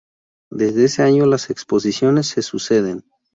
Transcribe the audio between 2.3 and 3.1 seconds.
suceden.